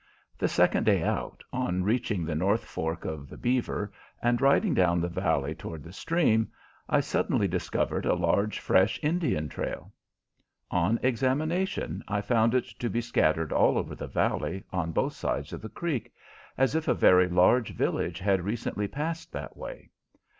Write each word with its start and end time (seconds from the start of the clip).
The 0.35 0.47
second 0.47 0.85
day 0.85 1.03
out, 1.03 1.43
on 1.53 1.83
reaching 1.83 2.25
the 2.25 2.33
North 2.33 2.65
Fork 2.65 3.05
of 3.05 3.29
the 3.29 3.37
Beaver 3.37 3.91
and 4.19 4.41
riding 4.41 4.73
down 4.73 4.99
the 4.99 5.07
valley 5.07 5.53
toward 5.53 5.83
the 5.83 5.93
stream, 5.93 6.51
I 6.89 7.01
suddenly 7.01 7.47
discovered 7.47 8.07
a 8.07 8.15
large 8.15 8.57
fresh 8.57 8.99
Indian 9.03 9.47
trail. 9.47 9.93
On 10.71 10.99
examination 11.03 12.03
I 12.07 12.21
found 12.21 12.55
it 12.55 12.65
to 12.79 12.89
be 12.89 12.99
scattered 12.99 13.51
all 13.53 13.77
over 13.77 13.93
the 13.93 14.07
valley 14.07 14.63
on 14.73 14.91
both 14.91 15.13
sides 15.13 15.53
of 15.53 15.61
the 15.61 15.69
creek, 15.69 16.11
as 16.57 16.73
if 16.73 16.87
a 16.87 16.95
very 16.95 17.29
large 17.29 17.69
village 17.75 18.17
had 18.17 18.41
recently 18.41 18.87
passed 18.87 19.31
that 19.33 19.55
way. 19.55 19.91